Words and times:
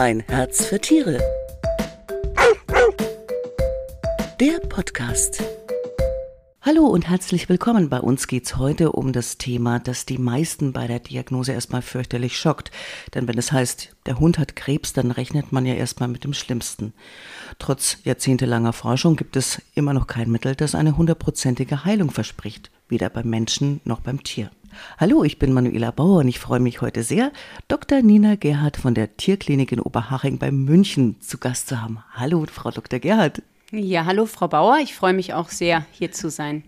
Ein 0.00 0.20
Herz 0.28 0.64
für 0.64 0.80
Tiere. 0.80 1.20
Der 4.40 4.58
Podcast. 4.66 5.42
Hallo 6.62 6.86
und 6.86 7.06
herzlich 7.10 7.50
willkommen. 7.50 7.90
Bei 7.90 8.00
uns 8.00 8.26
geht's 8.26 8.56
heute 8.56 8.92
um 8.92 9.12
das 9.12 9.36
Thema, 9.36 9.78
das 9.78 10.06
die 10.06 10.16
meisten 10.16 10.72
bei 10.72 10.86
der 10.86 11.00
Diagnose 11.00 11.52
erstmal 11.52 11.82
fürchterlich 11.82 12.38
schockt. 12.38 12.70
Denn 13.12 13.28
wenn 13.28 13.36
es 13.36 13.52
heißt, 13.52 13.94
der 14.06 14.18
Hund 14.18 14.38
hat 14.38 14.56
Krebs, 14.56 14.94
dann 14.94 15.10
rechnet 15.10 15.52
man 15.52 15.66
ja 15.66 15.74
erstmal 15.74 16.08
mit 16.08 16.24
dem 16.24 16.32
Schlimmsten. 16.32 16.94
Trotz 17.58 17.98
jahrzehntelanger 18.02 18.72
Forschung 18.72 19.16
gibt 19.16 19.36
es 19.36 19.60
immer 19.74 19.92
noch 19.92 20.06
kein 20.06 20.30
Mittel, 20.30 20.54
das 20.54 20.74
eine 20.74 20.96
hundertprozentige 20.96 21.84
Heilung 21.84 22.10
verspricht. 22.10 22.70
Weder 22.90 23.08
beim 23.08 23.30
Menschen 23.30 23.80
noch 23.84 24.00
beim 24.00 24.24
Tier. 24.24 24.50
Hallo, 24.98 25.22
ich 25.22 25.38
bin 25.38 25.52
Manuela 25.52 25.92
Bauer 25.92 26.18
und 26.18 26.28
ich 26.28 26.40
freue 26.40 26.58
mich 26.58 26.80
heute 26.80 27.04
sehr, 27.04 27.32
Dr. 27.68 28.02
Nina 28.02 28.34
Gerhardt 28.34 28.76
von 28.76 28.94
der 28.94 29.16
Tierklinik 29.16 29.70
in 29.70 29.80
Oberhaching 29.80 30.38
bei 30.38 30.50
München 30.50 31.20
zu 31.20 31.38
Gast 31.38 31.68
zu 31.68 31.80
haben. 31.80 32.02
Hallo, 32.12 32.44
Frau 32.52 32.72
Dr. 32.72 32.98
Gerhardt. 32.98 33.42
Ja, 33.70 34.06
hallo, 34.06 34.26
Frau 34.26 34.48
Bauer. 34.48 34.78
Ich 34.82 34.94
freue 34.94 35.12
mich 35.12 35.34
auch 35.34 35.50
sehr, 35.50 35.86
hier 35.92 36.10
zu 36.10 36.30
sein. 36.30 36.64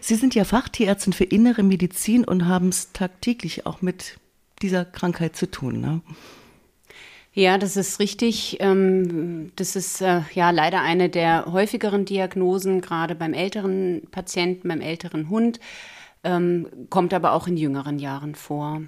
Sie 0.00 0.14
sind 0.14 0.34
ja 0.34 0.44
Fachtierärztin 0.44 1.12
für 1.12 1.24
innere 1.24 1.62
Medizin 1.62 2.24
und 2.24 2.46
haben 2.46 2.70
es 2.70 2.92
tagtäglich 2.92 3.66
auch 3.66 3.82
mit 3.82 4.16
dieser 4.62 4.86
Krankheit 4.86 5.36
zu 5.36 5.50
tun. 5.50 5.80
Ne? 5.80 6.00
Ja, 7.34 7.56
das 7.56 7.76
ist 7.76 7.98
richtig. 7.98 8.58
Ähm, 8.60 9.52
das 9.56 9.74
ist 9.74 10.02
äh, 10.02 10.20
ja 10.34 10.50
leider 10.50 10.82
eine 10.82 11.08
der 11.08 11.46
häufigeren 11.46 12.04
Diagnosen, 12.04 12.80
gerade 12.82 13.14
beim 13.14 13.32
älteren 13.32 14.02
Patienten, 14.10 14.68
beim 14.68 14.82
älteren 14.82 15.30
Hund, 15.30 15.58
ähm, 16.24 16.68
kommt 16.90 17.14
aber 17.14 17.32
auch 17.32 17.46
in 17.46 17.56
jüngeren 17.56 17.98
Jahren 17.98 18.34
vor. 18.34 18.82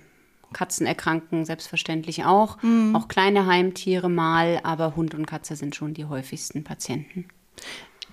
Katzen 0.53 0.87
erkranken 0.87 1.45
selbstverständlich 1.45 2.25
auch, 2.25 2.63
mhm. 2.63 2.95
auch 2.95 3.09
kleine 3.09 3.47
Heimtiere 3.47 4.09
mal, 4.09 4.61
aber 4.63 4.95
Hund 4.95 5.15
und 5.15 5.27
Katze 5.27 5.57
sind 5.57 5.75
schon 5.75 5.95
die 5.95 6.05
häufigsten 6.05 6.65
Patienten. 6.65 7.27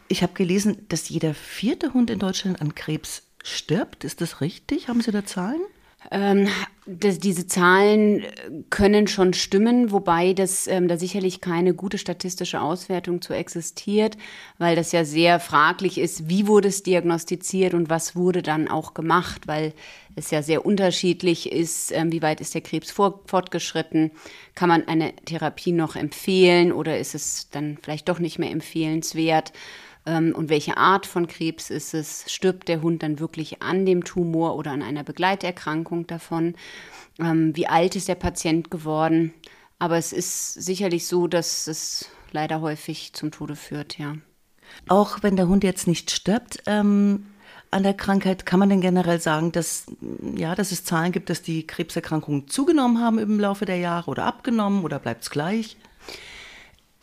Ich 0.08 0.24
habe 0.24 0.34
gelesen, 0.34 0.86
dass 0.90 1.10
jeder 1.10 1.34
vierte 1.34 1.94
Hund 1.94 2.10
in 2.10 2.20
Deutschland 2.20 2.62
an 2.62 2.74
Krebs 2.74 3.24
stirbt. 3.44 4.04
Ist 4.04 4.22
das 4.22 4.42
richtig? 4.42 4.88
Haben 4.88 5.02
Sie 5.02 5.12
da 5.12 5.26
Zahlen? 5.26 5.62
Ähm, 6.10 6.48
das, 6.88 7.20
diese 7.20 7.46
Zahlen 7.46 8.24
können 8.72 9.08
schon 9.08 9.34
stimmen, 9.34 9.92
wobei 9.92 10.34
das, 10.34 10.66
ähm, 10.68 10.88
da 10.88 10.98
sicherlich 10.98 11.40
keine 11.40 11.76
gute 11.76 12.00
statistische 12.00 12.60
Auswertung 12.60 13.22
zu 13.22 13.34
existiert, 13.34 14.18
weil 14.58 14.76
das 14.76 14.92
ja 14.92 15.06
sehr 15.06 15.40
fraglich 15.40 16.00
ist, 16.00 16.28
wie 16.28 16.48
wurde 16.48 16.70
es 16.70 16.82
diagnostiziert 16.82 17.76
und 17.76 17.90
was 17.90 18.16
wurde 18.16 18.42
dann 18.42 18.68
auch 18.68 18.96
gemacht, 18.96 19.48
weil 19.48 19.74
es 20.16 20.32
ja 20.32 20.42
sehr 20.42 20.66
unterschiedlich 20.66 21.52
ist, 21.52 21.92
ähm, 21.92 22.12
wie 22.12 22.24
weit 22.24 22.42
ist 22.42 22.56
der 22.56 22.62
Krebs 22.62 22.90
vor, 22.90 23.22
fortgeschritten, 23.26 24.12
kann 24.56 24.70
man 24.70 24.88
eine 24.88 25.16
Therapie 25.26 25.72
noch 25.72 25.96
empfehlen 25.96 26.72
oder 26.72 26.98
ist 26.98 27.14
es 27.14 27.50
dann 27.52 27.78
vielleicht 27.82 28.10
doch 28.10 28.20
nicht 28.20 28.40
mehr 28.40 28.52
empfehlenswert 28.52 29.54
und 30.06 30.50
welche 30.50 30.78
Art 30.78 31.06
von 31.06 31.28
Krebs 31.28 31.70
ist 31.70 31.94
es? 31.94 32.26
Stirbt 32.28 32.68
der 32.68 32.82
Hund 32.82 33.04
dann 33.04 33.20
wirklich 33.20 33.62
an 33.62 33.86
dem 33.86 34.04
Tumor 34.04 34.56
oder 34.56 34.72
an 34.72 34.82
einer 34.82 35.04
Begleiterkrankung 35.04 36.08
davon? 36.08 36.56
Ähm, 37.20 37.56
wie 37.56 37.68
alt 37.68 37.96
ist 37.96 38.08
der 38.08 38.16
Patient 38.16 38.72
geworden? 38.72 39.34
Aber 39.80 39.98
es 39.98 40.14
ist 40.14 40.54
sicherlich 40.54 41.08
so, 41.08 41.28
dass 41.28 41.68
es 41.68 42.10
leider 42.32 42.62
häufig 42.62 43.14
zum 43.14 43.32
Tode 43.32 43.56
führt, 43.56 43.98
ja. 43.98 44.16
Auch 44.88 45.22
wenn 45.22 45.36
der 45.36 45.48
Hund 45.48 45.64
jetzt 45.64 45.88
nicht 45.88 46.12
stirbt, 46.12 46.64
ähm, 46.66 47.26
an 47.72 47.84
der 47.84 47.94
Krankheit, 47.94 48.46
kann 48.46 48.60
man 48.60 48.70
denn 48.70 48.82
generell 48.82 49.20
sagen, 49.20 49.52
dass, 49.52 49.86
ja, 50.36 50.56
dass 50.56 50.72
es 50.72 50.84
Zahlen 50.84 51.12
gibt, 51.12 51.30
dass 51.30 51.42
die 51.42 51.66
Krebserkrankungen 51.66 52.48
zugenommen 52.48 53.00
haben 53.00 53.18
im 53.18 53.40
Laufe 53.40 53.66
der 53.66 53.78
Jahre 53.78 54.12
oder 54.12 54.26
abgenommen 54.26 54.84
oder 54.84 55.00
bleibt 55.00 55.24
es 55.24 55.30
gleich? 55.30 55.78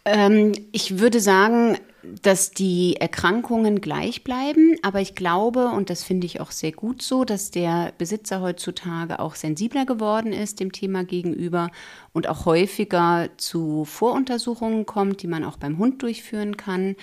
Ähm, 0.05 0.53
ich 0.73 0.99
würde 0.99 1.21
sagen, 1.21 1.79
dass 2.23 2.53
die 2.53 2.97
Erkrankungen 2.97 3.81
gleich 3.81 4.25
bleiben, 4.25 4.77
aber 4.83 5.01
ich 5.01 5.15
glaube, 5.15 5.69
und 5.69 5.91
das 5.91 6.05
finde 6.05 6.27
ich 6.27 6.41
auch 6.41 6.53
sehr 6.53 6.73
gut 6.73 7.03
so, 7.03 7.25
dass 7.25 7.51
der 7.51 7.93
Besitzer 7.99 8.41
heutzutage 8.41 9.19
auch 9.19 9.35
sensibler 9.35 9.85
geworden 9.85 10.33
ist 10.33 10.61
dem 10.61 10.73
Thema 10.73 11.05
gegenüber 11.05 11.71
und 12.13 12.29
auch 12.29 12.47
häufiger 12.47 13.29
zu 13.37 13.85
Voruntersuchungen 13.85 14.87
kommt, 14.87 15.23
die 15.23 15.27
man 15.27 15.45
auch 15.45 15.57
beim 15.57 15.79
Hund 15.79 16.03
durchführen 16.03 16.57
kann 16.57 16.97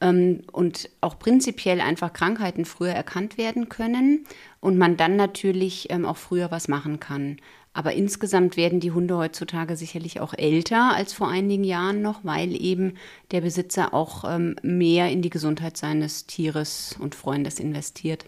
ähm, 0.00 0.42
und 0.52 0.88
auch 1.00 1.18
prinzipiell 1.18 1.80
einfach 1.80 2.12
Krankheiten 2.12 2.64
früher 2.64 2.92
erkannt 2.92 3.38
werden 3.38 3.68
können 3.68 4.24
und 4.60 4.78
man 4.78 4.96
dann 4.96 5.16
natürlich 5.16 5.90
ähm, 5.90 6.04
auch 6.06 6.16
früher 6.16 6.50
was 6.50 6.68
machen 6.68 7.00
kann. 7.00 7.38
Aber 7.78 7.92
insgesamt 7.92 8.56
werden 8.56 8.80
die 8.80 8.90
Hunde 8.90 9.16
heutzutage 9.16 9.76
sicherlich 9.76 10.18
auch 10.18 10.34
älter 10.34 10.96
als 10.96 11.12
vor 11.12 11.28
einigen 11.28 11.62
Jahren 11.62 12.02
noch, 12.02 12.24
weil 12.24 12.60
eben 12.60 12.94
der 13.30 13.40
Besitzer 13.40 13.94
auch 13.94 14.24
ähm, 14.28 14.56
mehr 14.62 15.12
in 15.12 15.22
die 15.22 15.30
Gesundheit 15.30 15.76
seines 15.76 16.26
Tieres 16.26 16.96
und 16.98 17.14
Freundes 17.14 17.60
investiert. 17.60 18.24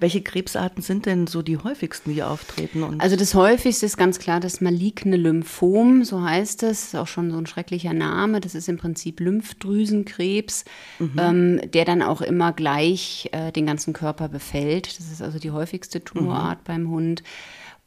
Welche 0.00 0.20
Krebsarten 0.20 0.82
sind 0.82 1.06
denn 1.06 1.28
so 1.28 1.42
die 1.42 1.58
häufigsten, 1.58 2.12
die 2.12 2.24
auftreten? 2.24 2.96
Also 2.98 3.14
das 3.14 3.36
häufigste 3.36 3.86
ist 3.86 3.96
ganz 3.96 4.18
klar 4.18 4.40
das 4.40 4.60
maligne 4.60 5.16
Lymphom, 5.16 6.02
so 6.02 6.20
heißt 6.20 6.64
es, 6.64 6.86
ist 6.86 6.96
auch 6.96 7.06
schon 7.06 7.30
so 7.30 7.38
ein 7.38 7.46
schrecklicher 7.46 7.92
Name. 7.92 8.40
Das 8.40 8.56
ist 8.56 8.68
im 8.68 8.78
Prinzip 8.78 9.20
Lymphdrüsenkrebs, 9.20 10.64
mhm. 10.98 11.12
ähm, 11.16 11.60
der 11.72 11.84
dann 11.84 12.02
auch 12.02 12.20
immer 12.20 12.52
gleich 12.52 13.28
äh, 13.30 13.52
den 13.52 13.66
ganzen 13.66 13.92
Körper 13.92 14.28
befällt. 14.28 14.98
Das 14.98 15.06
ist 15.06 15.22
also 15.22 15.38
die 15.38 15.52
häufigste 15.52 16.02
Tumorart 16.02 16.58
mhm. 16.58 16.64
beim 16.64 16.90
Hund. 16.90 17.22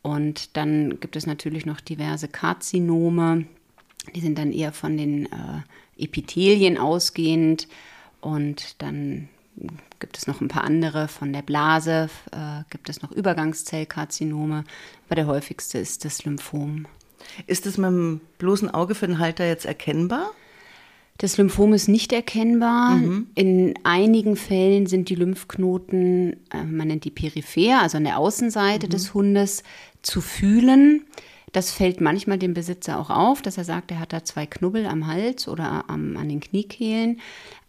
Und 0.01 0.57
dann 0.57 1.00
gibt 1.00 1.16
es 1.16 1.25
natürlich 1.28 1.66
noch 1.66 1.79
diverse 1.79 2.28
Karzinome. 2.28 3.45
Die 4.16 4.22
sind 4.22 4.38
dann 4.38 4.51
eher 4.51 4.72
von 4.72 4.97
den 4.97 5.25
äh, 5.28 5.62
Epithelien 5.97 6.78
ausgehend. 6.78 7.67
Und 8.19 8.81
dann 8.81 9.29
gibt 10.00 10.17
es 10.17 10.28
noch 10.28 10.41
ein 10.41 10.47
paar 10.47 10.63
andere. 10.63 11.07
Von 11.07 11.34
der 11.34 11.44
Blase 11.44 12.09
äh, 12.31 12.63
gibt 12.69 12.90
es 12.90 13.01
noch 13.01 13.11
Übergangszellkarzinome. 13.11 14.63
Aber 15.06 15.16
der 15.16 15.28
häufigste 15.28 15.78
ist 15.78 16.03
das 16.03 16.25
Lymphom. 16.25 16.88
Ist 17.45 17.67
es 17.67 17.78
mit 17.78 17.90
dem 17.90 18.22
bloßen 18.40 18.69
Auge 18.69 18.95
für 18.95 19.07
den 19.07 19.19
Halter 19.19 19.45
jetzt 19.45 19.66
erkennbar? 19.66 20.31
Das 21.22 21.38
Lymphom 21.38 21.74
ist 21.74 21.88
nicht 21.88 22.12
erkennbar. 22.14 22.96
Mhm. 22.96 23.28
In 23.36 23.76
einigen 23.84 24.36
Fällen 24.36 24.88
sind 24.88 25.08
die 25.08 25.14
Lymphknoten, 25.14 26.38
äh, 26.52 26.64
man 26.64 26.88
nennt 26.88 27.04
die 27.04 27.12
peripher, 27.12 27.80
also 27.80 27.98
an 27.98 28.06
der 28.06 28.18
Außenseite 28.18 28.88
mhm. 28.88 28.90
des 28.90 29.14
Hundes, 29.14 29.64
zu 30.02 30.20
fühlen. 30.20 31.04
Das 31.52 31.70
fällt 31.70 32.02
manchmal 32.02 32.40
dem 32.40 32.56
Besitzer 32.56 33.00
auch 33.00 33.12
auf, 33.12 33.44
dass 33.44 33.59
er 33.59 33.66
sagt, 33.66 33.92
er 33.92 34.00
hat 34.00 34.14
da 34.14 34.24
zwei 34.24 34.48
Knubbel 34.48 34.88
am 34.88 35.06
Hals 35.06 35.48
oder 35.48 35.86
am, 35.88 36.18
an 36.18 36.28
den 36.28 36.40
Kniekehlen. 36.40 37.20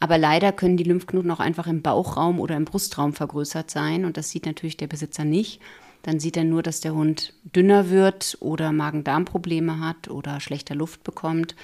Aber 0.01 0.17
leider 0.17 0.53
können 0.53 0.79
die 0.79 0.85
Lymphknoten 0.85 1.31
auch 1.31 1.41
einfach 1.41 1.67
im 1.67 1.83
Bauchraum 1.83 2.41
oder 2.41 2.57
im 2.57 2.65
Brustraum 2.65 3.13
vergrößert 3.13 3.71
sein. 3.71 4.07
Und 4.07 4.17
das 4.17 4.31
sieht 4.31 4.47
natürlich 4.47 4.79
der 4.79 4.87
Besitzer 4.87 5.27
nicht. 5.27 5.61
Dann 6.05 6.21
sieht 6.21 6.39
er 6.39 6.45
nur, 6.45 6.63
dass 6.63 6.81
der 6.81 6.95
Hund 6.95 7.35
dünner 7.55 7.91
wird 7.91 8.39
oder 8.41 8.73
Magen-Darm-Probleme 8.73 9.79
hat 9.79 10.09
oder 10.09 10.41
schlechter 10.41 10.75
Luft 10.75 11.05
bekommt. 11.05 11.55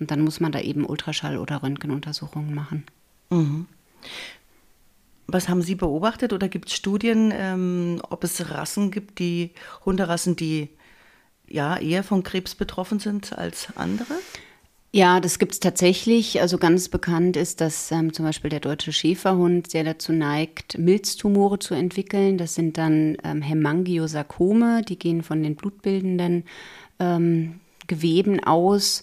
Und 0.00 0.10
dann 0.10 0.20
muss 0.20 0.40
man 0.40 0.52
da 0.52 0.60
eben 0.60 0.86
Ultraschall- 0.86 1.38
oder 1.38 1.62
Röntgenuntersuchungen 1.62 2.54
machen. 2.54 2.84
Mhm. 3.30 3.66
Was 5.26 5.48
haben 5.48 5.60
Sie 5.60 5.74
beobachtet 5.74 6.32
oder 6.32 6.48
gibt 6.48 6.68
es 6.68 6.74
Studien, 6.74 7.32
ähm, 7.36 8.00
ob 8.08 8.24
es 8.24 8.50
Rassen 8.50 8.90
gibt, 8.90 9.18
die 9.18 9.50
Hunderassen, 9.84 10.36
die 10.36 10.70
ja 11.46 11.76
eher 11.76 12.02
von 12.02 12.22
Krebs 12.22 12.54
betroffen 12.54 12.98
sind 12.98 13.36
als 13.36 13.68
andere? 13.76 14.14
Ja, 14.90 15.20
das 15.20 15.38
gibt 15.38 15.52
es 15.52 15.60
tatsächlich. 15.60 16.40
Also 16.40 16.56
ganz 16.56 16.88
bekannt 16.88 17.36
ist, 17.36 17.60
dass 17.60 17.92
ähm, 17.92 18.14
zum 18.14 18.24
Beispiel 18.24 18.48
der 18.48 18.60
deutsche 18.60 18.92
Schäferhund 18.92 19.70
sehr 19.70 19.84
dazu 19.84 20.12
neigt, 20.12 20.78
Milztumore 20.78 21.58
zu 21.58 21.74
entwickeln. 21.74 22.38
Das 22.38 22.54
sind 22.54 22.78
dann 22.78 23.18
ähm, 23.22 23.42
Hemangiosarkome, 23.42 24.82
die 24.88 24.98
gehen 24.98 25.22
von 25.22 25.42
den 25.42 25.56
blutbildenden 25.56 26.44
ähm, 27.00 27.60
Geweben 27.86 28.42
aus. 28.42 29.02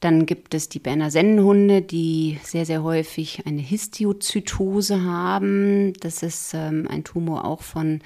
Dann 0.00 0.24
gibt 0.24 0.54
es 0.54 0.70
die 0.70 0.78
Berner 0.78 1.10
Sennenhunde, 1.10 1.82
die 1.82 2.38
sehr, 2.42 2.64
sehr 2.64 2.82
häufig 2.82 3.42
eine 3.46 3.60
Histiozytose 3.60 5.02
haben. 5.04 5.92
Das 6.00 6.22
ist 6.22 6.54
ähm, 6.54 6.88
ein 6.88 7.04
Tumor 7.04 7.44
auch 7.44 7.60
von 7.60 8.00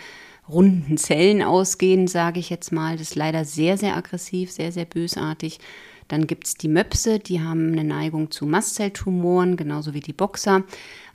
runden 0.48 0.96
Zellen 0.98 1.42
ausgehend, 1.42 2.10
sage 2.10 2.40
ich 2.40 2.50
jetzt 2.50 2.72
mal. 2.72 2.96
Das 2.96 3.10
ist 3.10 3.14
leider 3.14 3.44
sehr, 3.44 3.78
sehr 3.78 3.96
aggressiv, 3.96 4.50
sehr, 4.50 4.72
sehr 4.72 4.84
bösartig. 4.84 5.60
Dann 6.08 6.26
gibt 6.26 6.46
es 6.46 6.54
die 6.54 6.68
Möpse, 6.68 7.18
die 7.18 7.40
haben 7.40 7.72
eine 7.72 7.84
Neigung 7.84 8.30
zu 8.30 8.44
Mastzelltumoren, 8.44 9.56
genauso 9.56 9.94
wie 9.94 10.00
die 10.00 10.12
Boxer. 10.12 10.64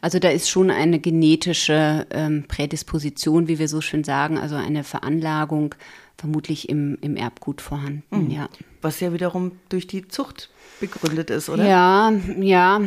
Also 0.01 0.17
da 0.17 0.29
ist 0.29 0.49
schon 0.49 0.71
eine 0.71 0.99
genetische 0.99 2.07
ähm, 2.09 2.45
Prädisposition, 2.47 3.47
wie 3.47 3.59
wir 3.59 3.67
so 3.67 3.81
schön 3.81 4.03
sagen, 4.03 4.37
also 4.37 4.55
eine 4.55 4.83
Veranlagung 4.83 5.75
vermutlich 6.19 6.69
im, 6.69 6.97
im 7.01 7.15
Erbgut 7.15 7.61
vorhanden, 7.61 8.25
mhm. 8.25 8.29
ja. 8.29 8.49
Was 8.81 8.99
ja 8.99 9.11
wiederum 9.11 9.53
durch 9.69 9.87
die 9.87 10.07
Zucht 10.07 10.49
begründet 10.79 11.29
ist, 11.29 11.49
oder? 11.49 11.67
Ja, 11.67 12.13
ja. 12.39 12.81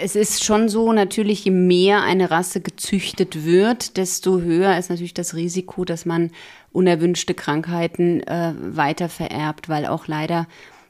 Es 0.00 0.14
ist 0.14 0.44
schon 0.44 0.68
so, 0.68 0.92
natürlich, 0.92 1.44
je 1.44 1.50
mehr 1.50 2.02
eine 2.02 2.30
Rasse 2.30 2.60
gezüchtet 2.60 3.44
wird, 3.44 3.96
desto 3.96 4.40
höher 4.40 4.76
ist 4.78 4.90
natürlich 4.90 5.14
das 5.14 5.34
Risiko, 5.34 5.84
dass 5.84 6.06
man 6.06 6.30
unerwünschte 6.72 7.34
Krankheiten 7.34 8.20
äh, 8.22 8.54
weiter 8.56 9.08
vererbt, 9.08 9.68
weil 9.68 9.86
auch 9.86 10.06
leider 10.06 10.46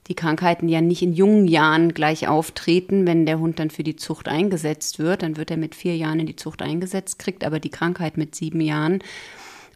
die 0.09 0.15
Krankheiten 0.15 0.69
ja 0.69 0.81
nicht 0.81 1.03
in 1.03 1.12
jungen 1.12 1.47
Jahren 1.47 1.94
gleich 1.94 2.27
auftreten, 2.27 3.06
wenn 3.06 3.25
der 3.25 3.39
Hund 3.39 3.59
dann 3.59 3.71
für 3.71 3.85
die 3.85 3.97
Zucht 3.97 4.29
eingesetzt 4.29 4.99
wird. 4.99 5.23
Dann 5.23 5.37
wird 5.37 5.50
er 5.50 5.56
mit 5.56 5.75
vier 5.75 5.97
Jahren 5.97 6.21
in 6.21 6.27
die 6.27 6.37
Zucht 6.37 6.61
eingesetzt, 6.61 7.19
kriegt 7.19 7.44
aber 7.44 7.61
die 7.61 7.71
Krankheit 7.71 8.17
mit 8.17 8.35
sieben 8.35 8.61
Jahren. 8.61 9.03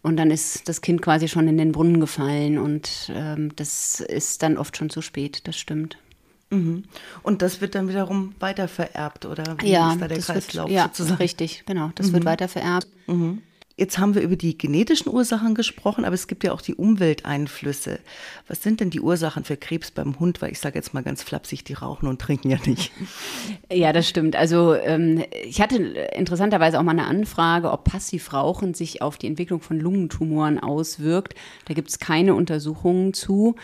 Und 0.07 0.19
dann 0.19 0.31
ist 0.31 0.69
das 0.69 0.83
Kind 0.83 1.03
quasi 1.03 1.27
schon 1.27 1.49
in 1.49 1.59
den 1.59 1.73
Brunnen 1.73 1.99
gefallen 1.99 2.59
und 2.59 3.11
ähm, 3.13 3.51
das 3.57 3.99
ist 3.99 4.41
dann 4.45 4.57
oft 4.57 4.77
schon 4.77 4.89
zu 4.89 5.03
spät, 5.03 5.49
das 5.49 5.57
stimmt. 5.57 5.99
Mhm. 6.51 6.85
Und 7.25 7.43
das 7.43 7.61
wird 7.61 7.75
dann 7.75 7.89
wiederum 7.89 8.33
weitervererbt, 8.39 9.27
oder 9.27 9.57
wie 9.61 9.73
ja, 9.73 9.91
ist 9.91 10.01
da 10.01 10.07
der 10.07 10.19
Kreislauf 10.19 10.69
wird, 10.69 10.77
ja, 10.77 10.85
sozusagen? 10.85 11.17
Richtig, 11.17 11.65
genau. 11.67 11.91
Das 11.97 12.07
mhm. 12.07 12.13
wird 12.13 12.25
weitervererbt. 12.25 12.87
Mhm. 13.09 13.43
Jetzt 13.79 13.99
haben 13.99 14.15
wir 14.15 14.23
über 14.23 14.37
die 14.37 14.57
genetischen 14.57 15.13
Ursachen 15.13 15.55
gesprochen, 15.55 16.07
aber 16.07 16.15
es 16.15 16.29
gibt 16.29 16.45
ja 16.45 16.53
auch 16.53 16.63
die 16.63 16.75
Umwelteinflüsse. 16.75 17.99
Was 18.49 18.63
sind 18.63 18.81
denn 18.81 18.89
die 18.89 19.03
Ursachen 19.03 19.45
für 19.45 19.59
Krebs 19.59 19.91
beim 19.91 20.19
Hund? 20.19 20.41
Weil 20.41 20.53
ich 20.53 20.61
sage 20.61 20.79
jetzt 20.79 20.95
mal 20.95 21.03
ganz 21.03 21.23
flapsig, 21.23 21.63
die 21.63 21.75
rauchen 21.75 22.09
und 22.09 22.19
trinken 22.21 22.51
ja 22.51 22.59
nicht. 22.65 22.93
Ja, 23.71 23.93
das 23.93 24.09
stimmt. 24.09 24.37
Also 24.37 24.75
ähm, 24.75 25.25
ich 25.45 25.61
hatte 25.61 25.77
interessanterweise 25.77 26.79
auch 26.79 26.83
mal 26.83 26.93
eine 26.93 27.07
Anfrage, 27.07 27.71
ob 27.71 27.85
Passivrauchen 27.85 28.75
sich 28.75 29.03
auf 29.03 29.19
die 29.19 29.27
Entwicklung 29.27 29.61
von 29.61 29.79
Lungentumoren 29.79 30.59
auswirkt. 30.59 31.35
Da 31.67 31.75
gibt 31.75 31.91
es 31.91 31.99
keine 31.99 32.35
Untersuchungen 32.35 33.13
zu. 33.13 33.57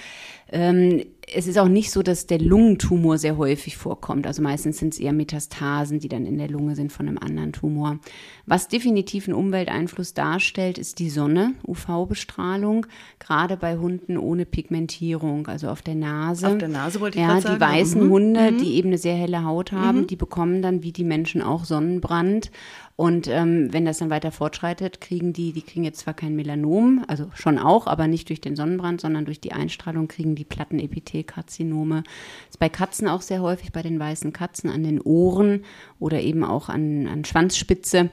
Ähm, 0.50 1.05
es 1.34 1.46
ist 1.46 1.58
auch 1.58 1.69
nicht 1.69 1.90
so, 1.90 2.02
dass 2.02 2.26
der 2.26 2.38
Lungentumor 2.38 3.19
sehr 3.19 3.37
häufig 3.37 3.76
vorkommt. 3.76 4.26
Also 4.26 4.43
meistens 4.43 4.79
sind 4.79 4.94
es 4.94 5.00
eher 5.00 5.12
Metastasen, 5.12 6.00
die 6.00 6.08
dann 6.08 6.26
in 6.26 6.38
der 6.38 6.49
Lunge 6.49 6.76
sind 6.76 6.93
von 6.93 7.08
einem 7.08 7.19
anderen 7.19 7.52
Tumor. 7.52 7.99
Was 8.46 8.69
definitiv 8.69 9.29
einen 9.29 9.37
Umwelteinfluss 9.37 10.14
darstellt, 10.14 10.79
ist 10.79 10.99
die 10.99 11.11
Sonne, 11.11 11.55
UV-Bestrahlung, 11.67 12.87
gerade 13.19 13.56
bei 13.56 13.76
Hunden 13.76 14.17
ohne 14.17 14.46
Pigmentierung, 14.46 15.46
also 15.46 15.69
auf 15.69 15.82
der 15.82 15.94
Nase. 15.94 16.49
Auf 16.49 16.58
der 16.58 16.69
Nase 16.69 17.00
wollte 17.00 17.19
ich 17.19 17.25
ja, 17.25 17.40
sagen. 17.40 17.56
Die 17.56 17.61
weißen 17.61 18.06
mhm. 18.06 18.11
Hunde, 18.11 18.52
mhm. 18.52 18.58
die 18.58 18.75
eben 18.75 18.88
eine 18.88 18.99
sehr 18.99 19.17
helle 19.17 19.44
Haut 19.44 19.73
haben, 19.73 20.02
mhm. 20.02 20.06
die 20.06 20.17
bekommen 20.17 20.62
dann 20.62 20.82
wie 20.82 20.93
die 20.93 21.05
Menschen 21.05 21.43
auch 21.43 21.64
Sonnenbrand. 21.64 22.50
Und 22.94 23.26
ähm, 23.26 23.72
wenn 23.72 23.84
das 23.84 23.98
dann 23.98 24.10
weiter 24.10 24.32
fortschreitet, 24.32 25.00
kriegen 25.00 25.32
die, 25.32 25.52
die 25.52 25.62
kriegen 25.62 25.84
jetzt 25.84 26.00
zwar 26.00 26.14
kein 26.14 26.36
Melanom, 26.36 27.04
also 27.08 27.30
schon 27.34 27.58
auch, 27.58 27.86
aber 27.86 28.06
nicht 28.06 28.28
durch 28.28 28.40
den 28.40 28.54
Sonnenbrand, 28.54 29.00
sondern 29.00 29.24
durch 29.24 29.40
die 29.40 29.52
Einstrahlung 29.52 30.08
kriegen 30.08 30.34
die 30.34 30.44
Plattenepithelkarzinome. 30.44 32.04
Ist 32.50 32.58
bei 32.58 32.68
Katzen 32.68 33.08
auch 33.08 33.22
sehr 33.22 33.40
häufig, 33.40 33.72
bei 33.72 33.82
den 33.82 33.98
weißen 33.98 34.32
Katzen 34.32 34.70
an 34.70 34.82
den 34.82 35.00
Ohren 35.00 35.64
oder 35.98 36.20
eben 36.20 36.44
auch 36.44 36.68
an, 36.68 37.06
an 37.06 37.24
Schwanzspitze. 37.24 38.10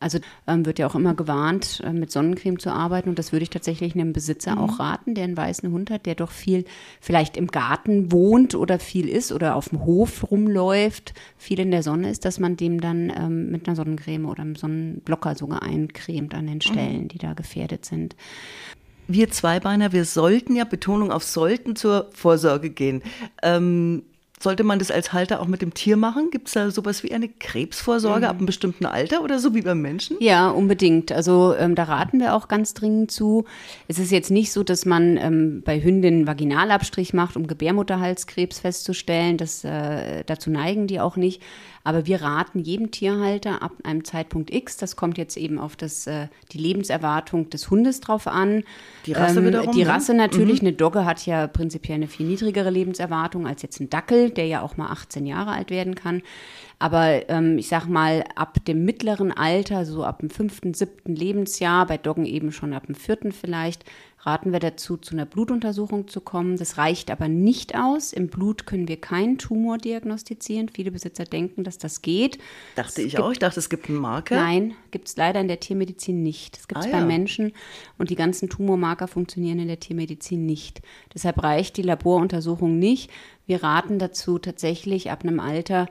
Also 0.00 0.18
ähm, 0.46 0.64
wird 0.64 0.78
ja 0.78 0.86
auch 0.86 0.94
immer 0.94 1.14
gewarnt, 1.14 1.82
äh, 1.84 1.92
mit 1.92 2.12
Sonnencreme 2.12 2.58
zu 2.58 2.70
arbeiten. 2.70 3.08
Und 3.08 3.18
das 3.18 3.32
würde 3.32 3.42
ich 3.42 3.50
tatsächlich 3.50 3.94
einem 3.94 4.12
Besitzer 4.12 4.52
mhm. 4.52 4.58
auch 4.58 4.78
raten, 4.78 5.14
der 5.14 5.24
einen 5.24 5.36
weißen 5.36 5.70
Hund 5.72 5.90
hat, 5.90 6.06
der 6.06 6.14
doch 6.14 6.30
viel 6.30 6.64
vielleicht 7.00 7.36
im 7.36 7.48
Garten 7.48 8.12
wohnt 8.12 8.54
oder 8.54 8.78
viel 8.78 9.08
ist 9.08 9.32
oder 9.32 9.56
auf 9.56 9.70
dem 9.70 9.84
Hof 9.84 10.30
rumläuft, 10.30 11.14
viel 11.36 11.58
in 11.58 11.72
der 11.72 11.82
Sonne 11.82 12.10
ist, 12.10 12.24
dass 12.24 12.38
man 12.38 12.56
dem 12.56 12.80
dann 12.80 13.12
ähm, 13.16 13.50
mit 13.50 13.66
einer 13.66 13.74
Sonnencreme 13.74 14.26
oder 14.26 14.42
einem 14.42 14.56
Sonnenblocker 14.56 15.34
sogar 15.34 15.62
eincremt 15.62 16.34
an 16.34 16.46
den 16.46 16.56
mhm. 16.56 16.60
Stellen, 16.62 17.02
mhm. 17.02 17.08
die 17.08 17.18
da 17.18 17.32
gefährdet 17.32 17.84
sind. 17.84 18.14
Wir 19.08 19.30
Zweibeiner, 19.30 19.92
wir 19.92 20.04
sollten 20.04 20.54
ja, 20.54 20.64
Betonung 20.64 21.10
auf 21.10 21.24
sollten, 21.24 21.74
zur 21.74 22.10
Vorsorge 22.12 22.70
gehen. 22.70 23.02
Ähm, 23.42 24.02
sollte 24.40 24.64
man 24.64 24.78
das 24.78 24.90
als 24.90 25.12
Halter 25.12 25.40
auch 25.40 25.46
mit 25.46 25.62
dem 25.62 25.74
Tier 25.74 25.96
machen? 25.96 26.30
Gibt 26.30 26.48
es 26.48 26.54
da 26.54 26.70
sowas 26.70 27.02
wie 27.02 27.12
eine 27.12 27.28
Krebsvorsorge 27.28 28.20
mhm. 28.20 28.30
ab 28.30 28.36
einem 28.36 28.46
bestimmten 28.46 28.86
Alter 28.86 29.22
oder 29.22 29.38
so 29.38 29.54
wie 29.54 29.62
beim 29.62 29.80
Menschen? 29.80 30.16
Ja, 30.20 30.48
unbedingt. 30.48 31.12
Also 31.12 31.54
ähm, 31.58 31.74
da 31.74 31.84
raten 31.84 32.20
wir 32.20 32.34
auch 32.34 32.48
ganz 32.48 32.74
dringend 32.74 33.10
zu. 33.10 33.44
Es 33.88 33.98
ist 33.98 34.12
jetzt 34.12 34.30
nicht 34.30 34.52
so, 34.52 34.62
dass 34.62 34.86
man 34.86 35.16
ähm, 35.16 35.62
bei 35.64 35.82
Hündinnen 35.82 36.26
Vaginalabstrich 36.26 37.14
macht, 37.14 37.36
um 37.36 37.46
Gebärmutterhalskrebs 37.46 38.60
festzustellen. 38.60 39.36
Das, 39.36 39.64
äh, 39.64 40.24
dazu 40.24 40.50
neigen 40.50 40.86
die 40.86 41.00
auch 41.00 41.16
nicht. 41.16 41.42
Aber 41.88 42.06
wir 42.06 42.20
raten 42.20 42.58
jedem 42.58 42.90
Tierhalter 42.90 43.62
ab 43.62 43.72
einem 43.82 44.04
Zeitpunkt 44.04 44.52
X, 44.52 44.76
das 44.76 44.94
kommt 44.94 45.16
jetzt 45.16 45.38
eben 45.38 45.58
auf 45.58 45.74
das, 45.74 46.06
äh, 46.06 46.28
die 46.52 46.58
Lebenserwartung 46.58 47.48
des 47.48 47.70
Hundes 47.70 48.00
drauf 48.00 48.26
an. 48.26 48.62
Die 49.06 49.14
Rasse 49.14 49.38
ähm, 49.38 49.46
wiederum? 49.46 49.72
Die 49.72 49.84
ne? 49.84 49.88
Rasse 49.88 50.12
natürlich. 50.12 50.60
Mhm. 50.60 50.68
Eine 50.68 50.76
Dogge 50.76 51.06
hat 51.06 51.24
ja 51.24 51.46
prinzipiell 51.46 51.96
eine 51.96 52.06
viel 52.06 52.26
niedrigere 52.26 52.68
Lebenserwartung 52.68 53.46
als 53.46 53.62
jetzt 53.62 53.80
ein 53.80 53.88
Dackel, 53.88 54.27
der 54.36 54.46
ja 54.46 54.62
auch 54.62 54.76
mal 54.76 54.90
18 54.90 55.26
Jahre 55.26 55.52
alt 55.52 55.70
werden 55.70 55.94
kann. 55.94 56.22
Aber 56.78 57.28
ähm, 57.28 57.58
ich 57.58 57.68
sag 57.68 57.86
mal, 57.86 58.24
ab 58.36 58.64
dem 58.66 58.84
mittleren 58.84 59.32
Alter, 59.32 59.84
so 59.84 60.04
ab 60.04 60.20
dem 60.20 60.30
fünften, 60.30 60.74
siebten 60.74 61.14
Lebensjahr, 61.14 61.86
bei 61.86 61.96
Doggen 61.96 62.24
eben 62.26 62.52
schon 62.52 62.72
ab 62.72 62.86
dem 62.86 62.94
vierten 62.94 63.32
vielleicht, 63.32 63.84
raten 64.20 64.52
wir 64.52 64.60
dazu, 64.60 64.96
zu 64.96 65.14
einer 65.14 65.26
Blutuntersuchung 65.26 66.08
zu 66.08 66.20
kommen. 66.20 66.56
Das 66.56 66.76
reicht 66.76 67.10
aber 67.10 67.28
nicht 67.28 67.76
aus. 67.76 68.12
Im 68.12 68.28
Blut 68.28 68.66
können 68.66 68.88
wir 68.88 69.00
keinen 69.00 69.38
Tumor 69.38 69.78
diagnostizieren. 69.78 70.68
Viele 70.68 70.90
Besitzer 70.90 71.24
denken, 71.24 71.64
dass 71.64 71.78
das 71.78 72.02
geht. 72.02 72.38
Dachte 72.74 73.00
es 73.00 73.06
ich 73.06 73.18
auch. 73.18 73.30
Ich 73.30 73.38
dachte, 73.38 73.60
es 73.60 73.70
gibt 73.70 73.88
einen 73.88 73.98
Marker. 73.98 74.36
Nein, 74.36 74.74
gibt 74.90 75.08
es 75.08 75.16
leider 75.16 75.40
in 75.40 75.48
der 75.48 75.60
Tiermedizin 75.60 76.22
nicht. 76.22 76.58
Es 76.58 76.68
gibt 76.68 76.80
es 76.80 76.86
ah, 76.86 76.90
bei 76.90 76.98
ja. 76.98 77.04
Menschen 77.04 77.52
und 77.96 78.10
die 78.10 78.16
ganzen 78.16 78.48
Tumormarker 78.48 79.08
funktionieren 79.08 79.60
in 79.60 79.68
der 79.68 79.80
Tiermedizin 79.80 80.44
nicht. 80.44 80.82
Deshalb 81.14 81.42
reicht 81.42 81.76
die 81.76 81.82
Laboruntersuchung 81.82 82.78
nicht. 82.78 83.10
Wir 83.46 83.62
raten 83.62 83.98
dazu 83.98 84.38
tatsächlich 84.38 85.10
ab 85.10 85.22
einem 85.22 85.40
Alter 85.40 85.86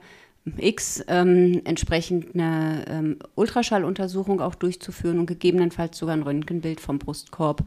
X 0.57 1.03
ähm, 1.07 1.61
entsprechend 1.65 2.33
eine 2.33 2.85
ähm, 2.87 3.19
Ultraschalluntersuchung 3.35 4.39
auch 4.41 4.55
durchzuführen 4.55 5.19
und 5.19 5.25
gegebenenfalls 5.25 5.97
sogar 5.97 6.15
ein 6.15 6.23
Röntgenbild 6.23 6.79
vom 6.79 6.99
Brustkorb 6.99 7.63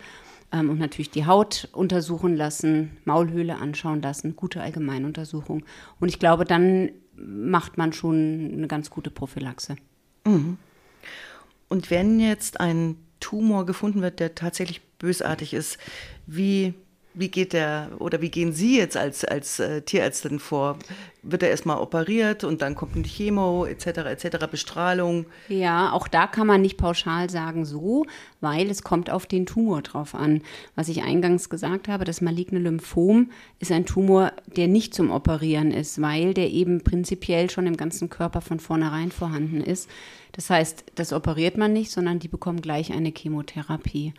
und 0.52 0.78
natürlich 0.78 1.10
die 1.10 1.26
Haut 1.26 1.68
untersuchen 1.72 2.36
lassen, 2.36 2.96
Maulhöhle 3.04 3.56
anschauen 3.56 4.02
lassen, 4.02 4.34
gute 4.34 4.60
Allgemeinuntersuchung. 4.60 5.64
Und 6.00 6.08
ich 6.08 6.18
glaube, 6.18 6.44
dann 6.44 6.90
macht 7.14 7.78
man 7.78 7.92
schon 7.92 8.50
eine 8.52 8.66
ganz 8.66 8.90
gute 8.90 9.10
Prophylaxe. 9.10 9.76
Mhm. 10.24 10.58
Und 11.68 11.90
wenn 11.90 12.18
jetzt 12.18 12.60
ein 12.60 12.96
Tumor 13.20 13.64
gefunden 13.64 14.02
wird, 14.02 14.18
der 14.18 14.34
tatsächlich 14.34 14.82
bösartig 14.98 15.54
ist, 15.54 15.78
wie 16.26 16.74
wie 17.12 17.28
geht 17.28 17.52
der 17.52 17.90
oder 17.98 18.20
wie 18.20 18.30
gehen 18.30 18.52
Sie 18.52 18.78
jetzt 18.78 18.96
als, 18.96 19.24
als 19.24 19.58
äh, 19.58 19.82
Tierärztin 19.82 20.38
vor? 20.38 20.78
Wird 21.22 21.42
er 21.42 21.50
erstmal 21.50 21.78
operiert 21.78 22.44
und 22.44 22.62
dann 22.62 22.74
kommt 22.74 22.94
ein 22.94 23.02
Chemo 23.02 23.66
etc. 23.66 23.86
etc. 23.86 24.46
Bestrahlung? 24.50 25.26
Ja, 25.48 25.92
auch 25.92 26.06
da 26.06 26.26
kann 26.26 26.46
man 26.46 26.62
nicht 26.62 26.76
pauschal 26.76 27.28
sagen 27.28 27.64
so, 27.64 28.06
weil 28.40 28.70
es 28.70 28.82
kommt 28.82 29.10
auf 29.10 29.26
den 29.26 29.44
Tumor 29.44 29.82
drauf 29.82 30.14
an. 30.14 30.42
Was 30.76 30.88
ich 30.88 31.02
eingangs 31.02 31.50
gesagt 31.50 31.88
habe, 31.88 32.04
das 32.04 32.20
maligne 32.20 32.60
Lymphom 32.60 33.30
ist 33.58 33.72
ein 33.72 33.86
Tumor, 33.86 34.32
der 34.56 34.68
nicht 34.68 34.94
zum 34.94 35.10
Operieren 35.10 35.72
ist, 35.72 36.00
weil 36.00 36.32
der 36.32 36.50
eben 36.50 36.82
prinzipiell 36.82 37.50
schon 37.50 37.66
im 37.66 37.76
ganzen 37.76 38.08
Körper 38.08 38.40
von 38.40 38.60
vornherein 38.60 39.10
vorhanden 39.10 39.60
ist. 39.60 39.90
Das 40.32 40.48
heißt, 40.48 40.84
das 40.94 41.12
operiert 41.12 41.58
man 41.58 41.72
nicht, 41.72 41.90
sondern 41.90 42.20
die 42.20 42.28
bekommen 42.28 42.60
gleich 42.60 42.92
eine 42.92 43.12
Chemotherapie 43.16 44.14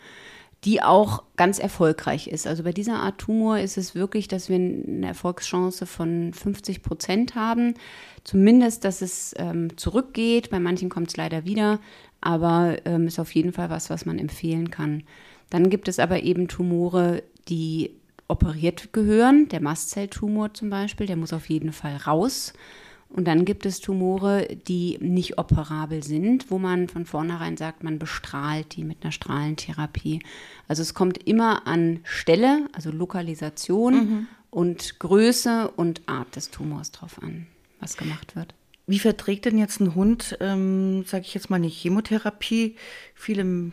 die 0.64 0.80
auch 0.82 1.24
ganz 1.36 1.58
erfolgreich 1.58 2.28
ist. 2.28 2.46
Also 2.46 2.62
bei 2.62 2.72
dieser 2.72 3.00
Art 3.00 3.18
Tumor 3.18 3.58
ist 3.58 3.76
es 3.76 3.94
wirklich, 3.94 4.28
dass 4.28 4.48
wir 4.48 4.56
eine 4.56 5.06
Erfolgschance 5.06 5.86
von 5.86 6.32
50 6.32 6.82
Prozent 6.82 7.34
haben. 7.34 7.74
Zumindest, 8.22 8.84
dass 8.84 9.02
es 9.02 9.34
ähm, 9.38 9.76
zurückgeht. 9.76 10.50
Bei 10.50 10.60
manchen 10.60 10.88
kommt 10.88 11.08
es 11.08 11.16
leider 11.16 11.44
wieder, 11.44 11.80
aber 12.20 12.76
ähm, 12.84 13.08
ist 13.08 13.18
auf 13.18 13.34
jeden 13.34 13.52
Fall 13.52 13.70
was, 13.70 13.90
was 13.90 14.06
man 14.06 14.20
empfehlen 14.20 14.70
kann. 14.70 15.02
Dann 15.50 15.68
gibt 15.68 15.88
es 15.88 15.98
aber 15.98 16.22
eben 16.22 16.46
Tumore, 16.46 17.24
die 17.48 17.90
operiert 18.28 18.92
gehören. 18.92 19.48
Der 19.48 19.60
Mastzelltumor 19.60 20.54
zum 20.54 20.70
Beispiel, 20.70 21.06
der 21.06 21.16
muss 21.16 21.32
auf 21.32 21.48
jeden 21.48 21.72
Fall 21.72 21.96
raus. 21.96 22.52
Und 23.14 23.26
dann 23.26 23.44
gibt 23.44 23.66
es 23.66 23.80
Tumore, 23.80 24.48
die 24.66 24.98
nicht 25.00 25.38
operabel 25.38 26.02
sind, 26.02 26.50
wo 26.50 26.58
man 26.58 26.88
von 26.88 27.04
vornherein 27.04 27.58
sagt, 27.58 27.84
man 27.84 27.98
bestrahlt 27.98 28.74
die 28.74 28.84
mit 28.84 29.02
einer 29.02 29.12
Strahlentherapie. 29.12 30.22
Also 30.66 30.80
es 30.80 30.94
kommt 30.94 31.26
immer 31.26 31.66
an 31.66 32.00
Stelle, 32.04 32.68
also 32.72 32.90
Lokalisation 32.90 33.94
mhm. 33.94 34.26
und 34.50 34.98
Größe 34.98 35.70
und 35.76 36.00
Art 36.06 36.36
des 36.36 36.50
Tumors 36.50 36.90
drauf 36.90 37.22
an, 37.22 37.46
was 37.80 37.98
gemacht 37.98 38.34
wird. 38.34 38.54
Wie 38.86 38.98
verträgt 38.98 39.44
denn 39.44 39.58
jetzt 39.58 39.80
ein 39.80 39.94
Hund, 39.94 40.36
ähm, 40.40 41.04
sage 41.04 41.24
ich 41.26 41.34
jetzt 41.34 41.50
mal, 41.50 41.56
eine 41.56 41.68
Chemotherapie? 41.68 42.76
Viele 43.14 43.72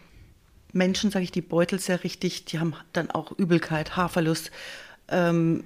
Menschen, 0.74 1.12
sage 1.12 1.24
ich, 1.24 1.32
die 1.32 1.42
Beutel 1.42 1.80
sehr 1.80 2.04
richtig, 2.04 2.46
die 2.46 2.60
haben 2.60 2.76
dann 2.92 3.10
auch 3.10 3.32
Übelkeit, 3.38 3.96
Haarverlust. 3.96 4.52
Ähm, 5.08 5.64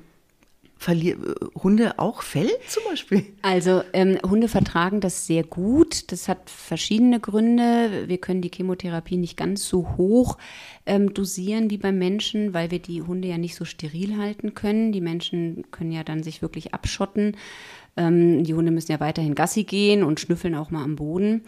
Verlier 0.77 1.17
Hunde 1.55 1.97
auch 1.97 2.23
Fell 2.23 2.49
zum 2.67 2.83
Beispiel? 2.89 3.25
Also 3.41 3.83
ähm, 3.93 4.17
Hunde 4.21 4.49
vertragen 4.49 4.99
das 4.99 5.25
sehr 5.25 5.43
gut. 5.43 6.11
Das 6.11 6.27
hat 6.27 6.49
verschiedene 6.49 7.19
Gründe. 7.19 8.03
Wir 8.07 8.17
können 8.17 8.41
die 8.41 8.51
Chemotherapie 8.53 9.17
nicht 9.17 9.37
ganz 9.37 9.67
so 9.67 9.95
hoch 9.97 10.37
ähm, 10.85 11.13
dosieren 11.13 11.69
wie 11.69 11.77
beim 11.77 11.97
Menschen, 11.97 12.53
weil 12.53 12.69
wir 12.71 12.79
die 12.79 13.01
Hunde 13.01 13.29
ja 13.29 13.37
nicht 13.37 13.55
so 13.55 13.63
steril 13.63 14.17
halten 14.17 14.53
können. 14.55 14.91
Die 14.91 15.01
Menschen 15.01 15.63
können 15.71 15.91
ja 15.91 16.03
dann 16.03 16.21
sich 16.21 16.41
wirklich 16.41 16.73
abschotten. 16.73 17.37
Ähm, 17.95 18.43
die 18.43 18.53
Hunde 18.53 18.71
müssen 18.71 18.91
ja 18.91 18.99
weiterhin 18.99 19.35
Gassi 19.35 19.63
gehen 19.63 20.03
und 20.03 20.19
schnüffeln 20.19 20.55
auch 20.55 20.71
mal 20.71 20.83
am 20.83 20.95
Boden. 20.95 21.43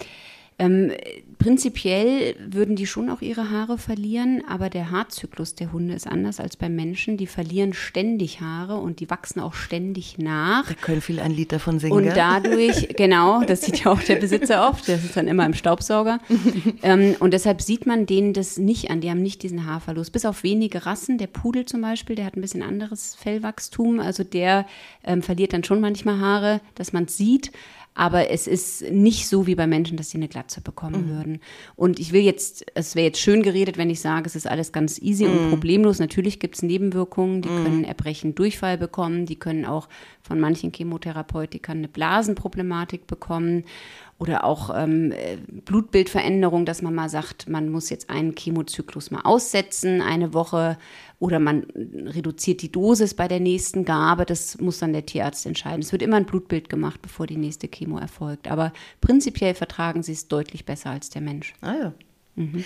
Ähm, 0.58 0.94
prinzipiell 1.38 2.36
würden 2.40 2.78
die 2.78 2.88
schon 2.88 3.10
auch 3.10 3.22
ihre 3.22 3.52
Haare 3.52 3.78
verlieren, 3.78 4.42
aber 4.48 4.70
der 4.70 4.90
Haarzyklus 4.90 5.56
der 5.56 5.74
Hunde 5.74 5.94
ist 5.94 6.08
anders 6.08 6.40
als 6.40 6.56
beim 6.56 6.76
Menschen. 6.76 7.18
Die 7.18 7.28
verlieren 7.28 7.74
ständig 7.74 8.40
Haare 8.40 8.78
und 8.78 9.02
die 9.02 9.10
wachsen 9.10 9.42
auch 9.42 9.54
ständig 9.54 10.18
nach. 10.18 10.68
Da 10.68 10.74
können 10.76 11.02
viele 11.02 11.22
ein 11.24 11.32
Lied 11.32 11.52
davon 11.52 11.80
singen. 11.80 11.94
Und 11.94 12.06
dadurch, 12.16 12.88
genau, 12.96 13.44
das 13.44 13.64
sieht 13.64 13.84
ja 13.84 13.92
auch 13.92 14.02
der 14.02 14.16
Besitzer 14.16 14.70
oft, 14.70 14.88
das 14.88 15.04
ist 15.04 15.18
dann 15.18 15.28
immer 15.28 15.46
im 15.46 15.54
Staubsauger. 15.54 16.20
ähm, 16.84 17.18
und 17.20 17.34
deshalb 17.34 17.62
sieht 17.62 17.86
man 17.86 18.06
denen 18.06 18.32
das 18.32 18.58
nicht 18.58 18.90
an. 18.90 19.02
Die 19.02 19.10
haben 19.10 19.22
nicht 19.22 19.44
diesen 19.44 19.66
Haarverlust. 19.66 20.14
Bis 20.14 20.26
auf 20.26 20.44
wenige 20.44 20.86
Rassen, 20.86 21.18
der 21.18 21.28
Pudel 21.28 21.66
zum 21.66 21.82
Beispiel, 21.82 22.16
der 22.16 22.26
hat 22.26 22.38
ein 22.38 22.42
bisschen 22.42 22.64
anderes 22.64 23.16
Fellwachstum. 23.16 24.00
Also 24.00 24.24
der 24.24 24.66
ähm, 25.04 25.22
verliert 25.22 25.52
dann 25.52 25.66
schon 25.66 25.82
manchmal 25.82 26.20
Haare, 26.20 26.62
dass 26.76 26.94
man 26.94 27.04
es 27.06 27.18
sieht. 27.18 27.52
Aber 27.96 28.30
es 28.30 28.46
ist 28.46 28.92
nicht 28.92 29.28
so 29.28 29.48
wie 29.48 29.56
bei 29.56 29.68
Menschen, 29.68 29.96
dass 29.96 30.10
sie 30.10 30.18
eine 30.18 30.28
Glatze 30.28 30.60
bekommen 30.60 31.08
mhm. 31.08 31.10
würden. 31.10 31.40
Und 31.78 31.98
ich 31.98 32.12
will 32.12 32.22
jetzt, 32.22 32.66
es 32.76 32.94
wäre 32.94 33.08
jetzt 33.08 33.22
schön 33.22 33.42
geredet, 33.42 33.78
wenn 33.78 33.90
ich 33.90 34.02
sage, 34.02 34.28
es 34.28 34.36
ist 34.36 34.48
alles 34.48 34.74
ganz 34.74 35.02
easy 35.02 35.26
mhm. 35.26 35.32
und 35.32 35.50
problemlos. 35.50 36.00
Natürlich 36.00 36.40
gibt 36.40 36.56
es 36.56 36.62
Nebenwirkungen, 36.62 37.42
die 37.42 37.50
mhm. 37.50 37.64
können 37.64 37.84
Erbrechen, 37.86 38.36
Durchfall 38.36 38.78
bekommen, 38.78 39.26
die 39.26 39.38
können 39.38 39.66
auch 39.66 39.88
von 40.22 40.42
manchen 40.42 40.74
Chemotherapeutikern 40.74 41.78
eine 41.78 41.88
Blasenproblematik 41.88 43.08
bekommen 43.08 43.64
oder 44.18 44.46
auch 44.46 44.72
ähm, 44.74 45.14
Blutbildveränderung, 45.66 46.66
dass 46.66 46.82
man 46.82 46.96
mal 46.96 47.10
sagt, 47.10 47.50
man 47.50 47.70
muss 47.70 47.90
jetzt 47.90 48.10
einen 48.10 48.34
Chemozyklus 48.36 49.12
mal 49.12 49.22
aussetzen, 49.22 50.02
eine 50.02 50.34
Woche 50.34 50.78
oder 51.20 51.40
man 51.40 51.66
reduziert 51.74 52.62
die 52.62 52.72
Dosis 52.72 53.14
bei 53.14 53.28
der 53.28 53.42
nächsten 53.42 53.84
Gabe. 53.84 54.26
Das 54.26 54.60
muss 54.60 54.80
dann 54.80 54.94
der 54.94 55.06
Tierarzt 55.06 55.46
entscheiden. 55.46 55.82
Es 55.82 55.92
wird 55.92 56.02
immer 56.02 56.18
ein 56.18 56.26
Blutbild 56.26 56.70
gemacht, 56.70 57.02
bevor 57.02 57.28
die 57.28 57.38
nächste 57.38 57.68
Chemo 57.68 57.98
erfolgt. 57.98 58.50
Aber 58.50 58.72
prinzipiell 59.02 59.54
vertragen 59.54 60.02
sie 60.02 60.14
es 60.14 60.28
deutlich 60.30 60.66
besser 60.66 60.92
als 60.92 61.10
der 61.10 61.22
Mensch. 61.22 61.54
Ah 61.62 61.76
ja. 61.76 61.94
Mhm. 62.36 62.64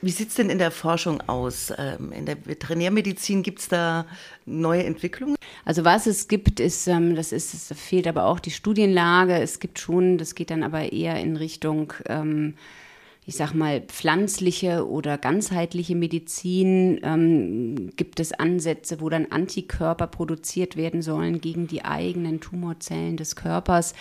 Wie 0.00 0.10
sieht 0.10 0.28
es 0.28 0.34
denn 0.36 0.48
in 0.48 0.58
der 0.58 0.70
Forschung 0.70 1.20
aus? 1.22 1.72
Ähm, 1.76 2.12
in 2.12 2.24
der 2.24 2.46
Veterinärmedizin 2.46 3.42
gibt 3.42 3.58
es 3.60 3.68
da 3.68 4.06
neue 4.46 4.84
Entwicklungen? 4.84 5.36
Also 5.64 5.84
was 5.84 6.06
es 6.06 6.28
gibt, 6.28 6.60
ist, 6.60 6.86
ähm, 6.86 7.16
das 7.16 7.32
ist, 7.32 7.52
es 7.52 7.78
fehlt 7.78 8.06
aber 8.06 8.26
auch 8.26 8.38
die 8.38 8.52
Studienlage. 8.52 9.34
Es 9.34 9.58
gibt 9.58 9.80
schon, 9.80 10.16
das 10.16 10.36
geht 10.36 10.50
dann 10.50 10.62
aber 10.62 10.92
eher 10.92 11.16
in 11.16 11.36
Richtung, 11.36 11.92
ähm, 12.08 12.54
ich 13.26 13.34
sag 13.36 13.54
mal, 13.54 13.80
pflanzliche 13.80 14.88
oder 14.88 15.18
ganzheitliche 15.18 15.94
Medizin. 15.94 17.90
Gibt 17.94 18.20
es 18.20 18.32
Ansätze, 18.32 19.02
wo 19.02 19.10
dann 19.10 19.26
Antikörper 19.26 20.06
produziert 20.06 20.76
werden 20.76 21.02
sollen 21.02 21.42
gegen 21.42 21.66
die 21.66 21.84
eigenen 21.84 22.40
Tumorzellen 22.40 23.18
des 23.18 23.36
Körpers? 23.36 23.92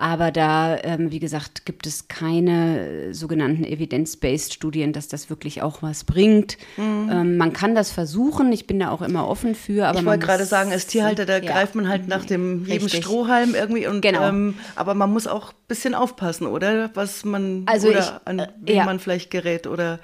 Aber 0.00 0.30
da, 0.30 0.78
ähm, 0.84 1.10
wie 1.10 1.18
gesagt, 1.18 1.66
gibt 1.66 1.84
es 1.84 2.06
keine 2.06 3.12
sogenannten 3.12 3.64
evidence-based 3.64 4.54
Studien, 4.54 4.92
dass 4.92 5.08
das 5.08 5.28
wirklich 5.28 5.60
auch 5.60 5.82
was 5.82 6.04
bringt. 6.04 6.56
Mhm. 6.76 7.10
Ähm, 7.12 7.36
man 7.36 7.52
kann 7.52 7.74
das 7.74 7.90
versuchen. 7.90 8.52
Ich 8.52 8.68
bin 8.68 8.78
da 8.78 8.90
auch 8.92 9.02
immer 9.02 9.26
offen 9.26 9.56
für. 9.56 9.88
Aber 9.88 9.98
ich 9.98 10.06
wollte 10.06 10.24
gerade 10.24 10.44
sagen, 10.44 10.70
als 10.70 10.86
Tierhalter, 10.86 11.26
da 11.26 11.38
ja. 11.38 11.50
greift 11.52 11.74
man 11.74 11.88
halt 11.88 12.06
nach 12.06 12.24
dem 12.24 12.64
jedem 12.64 12.88
Strohhalm 12.88 13.56
irgendwie. 13.56 13.88
Und, 13.88 14.00
genau. 14.00 14.28
Ähm, 14.28 14.54
aber 14.76 14.94
man 14.94 15.12
muss 15.12 15.26
auch 15.26 15.52
bisschen 15.68 15.94
aufpassen, 15.94 16.46
oder? 16.46 16.90
Was 16.94 17.24
man, 17.24 17.62
also 17.66 17.88
oder 17.88 18.00
ich, 18.00 18.26
an 18.26 18.48
wen 18.60 18.76
ja. 18.76 18.84
man 18.84 18.98
vielleicht 18.98 19.30
gerät 19.30 19.66
oder 19.66 20.00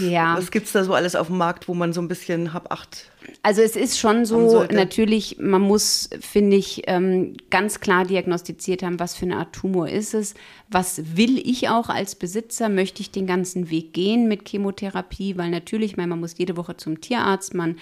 ja. 0.00 0.36
was 0.36 0.50
gibt 0.50 0.66
es 0.66 0.72
da 0.72 0.84
so 0.84 0.94
alles 0.94 1.16
auf 1.16 1.26
dem 1.26 1.36
Markt, 1.36 1.68
wo 1.68 1.74
man 1.74 1.92
so 1.92 2.00
ein 2.00 2.08
bisschen 2.08 2.54
hab 2.54 2.72
acht 2.72 3.10
also 3.42 3.60
es 3.60 3.76
ist 3.76 3.98
schon 3.98 4.24
so, 4.24 4.64
natürlich, 4.70 5.36
man 5.38 5.60
muss, 5.60 6.08
finde 6.18 6.56
ich, 6.56 6.84
ähm, 6.86 7.36
ganz 7.50 7.80
klar 7.80 8.04
diagnostiziert 8.06 8.82
haben, 8.82 8.98
was 8.98 9.14
für 9.14 9.26
eine 9.26 9.36
Art 9.36 9.52
Tumor 9.52 9.88
ist 9.88 10.14
es 10.14 10.34
was 10.70 11.16
will 11.16 11.38
ich 11.38 11.68
auch 11.68 11.88
als 11.88 12.14
Besitzer? 12.14 12.68
Möchte 12.68 13.00
ich 13.00 13.10
den 13.10 13.26
ganzen 13.26 13.70
Weg 13.70 13.94
gehen 13.94 14.28
mit 14.28 14.48
Chemotherapie? 14.48 15.38
Weil 15.38 15.50
natürlich, 15.50 15.96
meine, 15.96 16.08
man 16.08 16.20
muss 16.20 16.36
jede 16.36 16.56
Woche 16.56 16.76
zum 16.76 17.00
Tierarzt, 17.00 17.54
man 17.54 17.76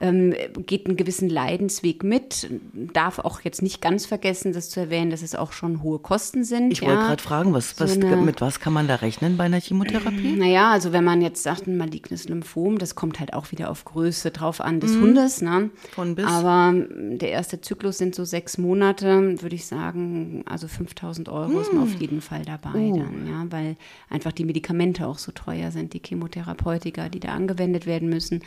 ähm, 0.00 0.34
geht 0.66 0.86
einen 0.86 0.96
gewissen 0.96 1.28
Leidensweg 1.28 2.04
mit, 2.04 2.48
darf 2.72 3.18
auch 3.18 3.40
jetzt 3.40 3.60
nicht 3.60 3.80
ganz 3.80 4.06
vergessen, 4.06 4.52
das 4.52 4.70
zu 4.70 4.78
erwähnen, 4.78 5.10
dass 5.10 5.22
es 5.22 5.34
auch 5.34 5.52
schon 5.52 5.82
hohe 5.82 5.98
Kosten 5.98 6.44
sind. 6.44 6.70
Ich 6.70 6.77
ja. 6.80 6.88
wollte 6.88 7.02
gerade 7.02 7.22
fragen, 7.22 7.52
was, 7.52 7.78
was, 7.80 7.94
so 7.94 8.00
eine, 8.00 8.16
mit 8.16 8.40
was 8.40 8.60
kann 8.60 8.72
man 8.72 8.86
da 8.88 8.96
rechnen 8.96 9.36
bei 9.36 9.44
einer 9.44 9.60
Chemotherapie? 9.60 10.36
Naja, 10.36 10.70
also 10.70 10.92
wenn 10.92 11.04
man 11.04 11.20
jetzt 11.20 11.42
sagt, 11.42 11.66
ein 11.66 11.76
malignes 11.76 12.28
Lymphom, 12.28 12.78
das 12.78 12.94
kommt 12.94 13.20
halt 13.20 13.34
auch 13.34 13.50
wieder 13.50 13.70
auf 13.70 13.84
Größe 13.84 14.30
drauf 14.30 14.60
an 14.60 14.80
des 14.80 14.92
mhm. 14.92 15.02
Hundes. 15.02 15.42
Ne? 15.42 15.70
Von 15.92 16.14
bis. 16.14 16.26
Aber 16.26 16.72
der 16.74 17.30
erste 17.30 17.60
Zyklus 17.60 17.98
sind 17.98 18.14
so 18.14 18.24
sechs 18.24 18.58
Monate, 18.58 19.42
würde 19.42 19.56
ich 19.56 19.66
sagen, 19.66 20.44
also 20.46 20.68
5000 20.68 21.28
Euro 21.28 21.48
mhm. 21.48 21.60
ist 21.60 21.72
man 21.72 21.82
auf 21.82 21.94
jeden 21.94 22.20
Fall 22.20 22.28
Fall 22.28 22.44
dabei 22.44 22.78
uh. 22.78 22.98
dann, 22.98 23.26
ja, 23.26 23.46
weil 23.50 23.76
einfach 24.10 24.32
die 24.32 24.44
Medikamente 24.44 25.06
auch 25.06 25.18
so 25.18 25.32
teuer 25.32 25.70
sind, 25.70 25.94
die 25.94 26.02
Chemotherapeutika, 26.04 27.08
die 27.08 27.20
da 27.20 27.28
angewendet 27.28 27.86
werden 27.86 28.08
müssen. 28.08 28.42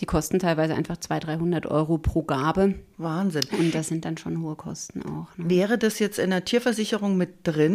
Die 0.00 0.06
kosten 0.06 0.38
teilweise 0.38 0.74
einfach 0.74 0.98
200, 0.98 1.40
300 1.40 1.66
Euro 1.66 1.98
pro 1.98 2.22
Gabe. 2.22 2.74
Wahnsinn. 2.98 3.42
Und 3.58 3.74
das 3.74 3.88
sind 3.88 4.04
dann 4.04 4.16
schon 4.16 4.40
hohe 4.42 4.56
Kosten 4.56 5.02
auch. 5.02 5.26
Ne? 5.36 5.50
Wäre 5.50 5.78
das 5.78 5.98
jetzt 5.98 6.18
in 6.18 6.30
der 6.30 6.44
Tierversicherung 6.44 7.16
mit 7.16 7.30
drin? 7.44 7.71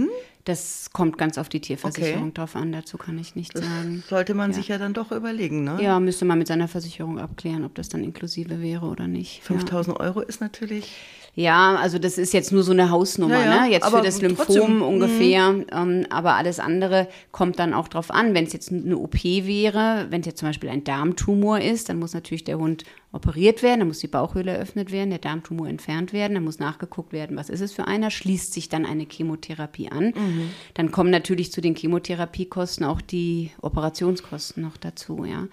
Das 0.48 0.92
kommt 0.94 1.18
ganz 1.18 1.38
auf 1.38 1.50
die 1.50 1.60
Tierversicherung 1.60 2.30
okay. 2.30 2.32
drauf 2.36 2.56
an, 2.56 2.72
dazu 2.72 2.98
kann 2.98 3.20
ich 3.20 3.36
nichts 3.36 3.60
sagen. 3.60 4.02
Sollte 4.08 4.34
man 4.34 4.52
ja. 4.52 4.56
sich 4.56 4.70
ja 4.70 4.78
dann 4.78 4.94
doch 4.94 5.12
überlegen, 5.12 5.66
ne? 5.66 5.78
Ja, 5.82 6.00
müsste 6.00 6.24
man 6.24 6.38
mit 6.38 6.48
seiner 6.48 6.70
Versicherung 6.70 7.20
abklären, 7.20 7.66
ob 7.66 7.76
das 7.76 7.90
dann 7.90 8.02
inklusive 8.02 8.62
wäre 8.62 8.86
oder 8.86 9.08
nicht. 9.08 9.44
5000 9.44 9.98
ja. 9.98 10.06
Euro 10.06 10.22
ist 10.22 10.40
natürlich. 10.40 10.96
Ja, 11.36 11.76
also 11.76 12.00
das 12.00 12.18
ist 12.18 12.34
jetzt 12.34 12.54
nur 12.54 12.64
so 12.64 12.72
eine 12.72 12.90
Hausnummer, 12.90 13.44
ja, 13.44 13.66
ne? 13.66 13.72
Jetzt 13.72 13.90
für 13.90 14.02
das 14.02 14.22
Lymphom 14.22 14.46
trotzdem, 14.46 14.82
ungefähr. 14.82 15.52
Mhm. 15.52 15.66
Ähm, 15.72 16.06
aber 16.10 16.36
alles 16.36 16.60
andere 16.62 17.10
kommt 17.32 17.60
dann 17.60 17.74
auch 17.74 17.90
drauf 17.90 18.10
an. 18.10 18.34
Wenn 18.34 18.46
es 18.46 18.54
jetzt 18.54 18.72
eine 18.72 18.98
OP 18.98 19.24
wäre, 19.24 20.08
wenn 20.10 20.22
es 20.22 20.28
jetzt 20.28 20.40
zum 20.40 20.48
Beispiel 20.48 20.70
ein 20.70 20.86
Darmtumor 20.86 21.60
ist, 21.60 21.90
dann 21.90 22.00
muss 22.00 22.14
natürlich 22.14 22.46
der 22.46 22.58
Hund 22.58 22.86
operiert 23.18 23.64
werden, 23.64 23.80
dann 23.80 23.88
muss 23.90 24.00
die 24.00 24.08
Bauchhöhle 24.08 24.52
eröffnet 24.52 24.92
werden, 24.92 25.10
der 25.10 25.20
Darmtumor 25.20 25.68
entfernt 25.68 26.14
werden, 26.14 26.36
dann 26.36 26.44
muss 26.44 26.60
nachgeguckt 26.60 27.12
werden, 27.12 27.36
was 27.36 27.50
ist 27.50 27.62
es 27.62 27.74
für 27.74 27.86
einer, 27.86 28.10
schließt 28.12 28.54
sich 28.54 28.70
dann 28.70 28.86
eine 28.86 29.06
Chemotherapie 29.10 29.90
an. 29.90 30.14
Mhm. 30.16 30.50
Dann 30.76 30.92
kommen 30.92 31.10
natürlich 31.10 31.52
zu 31.52 31.60
den 31.60 31.76
Chemotherapiekosten 31.76 32.86
auch 32.86 33.02
die 33.02 33.52
Operationskosten 33.62 34.64
noch 34.64 34.78
dazu, 34.78 35.26
ja. 35.26 35.48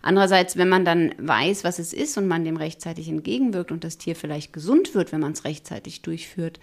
Andererseits, 0.00 0.56
wenn 0.56 0.68
man 0.68 0.84
dann 0.84 1.12
weiß, 1.18 1.64
was 1.64 1.78
es 1.78 1.92
ist 1.92 2.16
und 2.16 2.26
man 2.26 2.44
dem 2.44 2.56
rechtzeitig 2.56 3.08
entgegenwirkt 3.08 3.72
und 3.72 3.84
das 3.84 3.98
Tier 3.98 4.16
vielleicht 4.16 4.52
gesund 4.52 4.94
wird, 4.94 5.12
wenn 5.12 5.20
man 5.20 5.32
es 5.32 5.44
rechtzeitig 5.44 6.02
durchführt, 6.02 6.60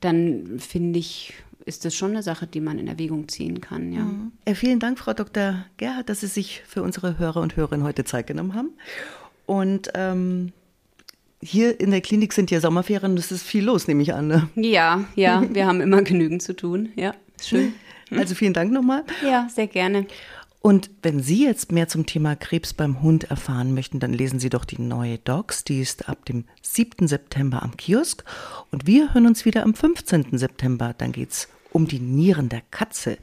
dann 0.00 0.58
finde 0.58 0.98
ich, 0.98 1.34
ist 1.64 1.84
das 1.84 1.94
schon 1.94 2.12
eine 2.12 2.22
Sache, 2.22 2.46
die 2.46 2.60
man 2.60 2.78
in 2.78 2.88
Erwägung 2.88 3.28
ziehen 3.28 3.60
kann. 3.60 3.92
Ja. 3.92 4.00
Mhm. 4.00 4.32
vielen 4.54 4.80
Dank, 4.80 4.98
Frau 4.98 5.12
Dr. 5.12 5.66
Gerhard, 5.76 6.08
dass 6.08 6.20
Sie 6.20 6.26
sich 6.26 6.62
für 6.66 6.82
unsere 6.82 7.18
Hörer 7.18 7.40
und 7.40 7.56
Hörerinnen 7.56 7.84
heute 7.84 8.04
Zeit 8.04 8.26
genommen 8.26 8.54
haben. 8.54 8.70
Und 9.48 9.90
ähm, 9.94 10.52
hier 11.40 11.80
in 11.80 11.90
der 11.90 12.02
Klinik 12.02 12.34
sind 12.34 12.50
ja 12.50 12.60
Sommerferien, 12.60 13.16
das 13.16 13.32
ist 13.32 13.44
viel 13.44 13.64
los, 13.64 13.88
nehme 13.88 14.02
ich 14.02 14.12
an. 14.12 14.26
Ne? 14.26 14.50
Ja, 14.56 15.06
ja, 15.14 15.42
wir 15.50 15.66
haben 15.66 15.80
immer 15.80 16.02
genügend 16.02 16.42
zu 16.42 16.54
tun. 16.54 16.90
Ja, 16.96 17.14
schön. 17.42 17.72
Also 18.10 18.34
vielen 18.34 18.52
Dank 18.52 18.72
nochmal. 18.72 19.04
Ja, 19.24 19.48
sehr 19.48 19.66
gerne. 19.66 20.06
Und 20.60 20.90
wenn 21.02 21.22
Sie 21.22 21.44
jetzt 21.44 21.72
mehr 21.72 21.88
zum 21.88 22.04
Thema 22.04 22.36
Krebs 22.36 22.74
beim 22.74 23.00
Hund 23.00 23.24
erfahren 23.24 23.72
möchten, 23.72 24.00
dann 24.00 24.12
lesen 24.12 24.38
Sie 24.38 24.50
doch 24.50 24.66
die 24.66 24.82
neue 24.82 25.16
Docs. 25.16 25.64
Die 25.64 25.80
ist 25.80 26.10
ab 26.10 26.26
dem 26.26 26.44
7. 26.60 27.08
September 27.08 27.62
am 27.62 27.74
Kiosk. 27.78 28.24
Und 28.70 28.86
wir 28.86 29.14
hören 29.14 29.26
uns 29.26 29.46
wieder 29.46 29.62
am 29.62 29.72
15. 29.72 30.36
September. 30.36 30.94
Dann 30.98 31.12
geht 31.12 31.30
es 31.30 31.48
um 31.70 31.88
die 31.88 32.00
Nieren 32.00 32.50
der 32.50 32.62
Katze. 32.70 33.16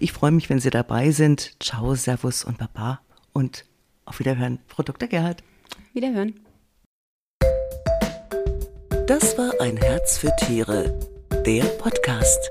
Ich 0.00 0.10
freue 0.10 0.32
mich, 0.32 0.50
wenn 0.50 0.58
Sie 0.58 0.70
dabei 0.70 1.12
sind. 1.12 1.52
Ciao, 1.60 1.94
Servus 1.94 2.42
und 2.42 2.58
Baba. 2.58 3.00
Und 3.32 3.64
auf 4.06 4.18
Wiederhören, 4.18 4.58
Frau 4.66 4.82
Dr. 4.82 5.08
Gerhard. 5.08 5.44
Wiederhören. 5.92 6.34
Das 9.06 9.38
war 9.38 9.52
ein 9.60 9.76
Herz 9.76 10.18
für 10.18 10.34
Tiere, 10.36 10.98
der 11.46 11.64
Podcast. 11.64 12.50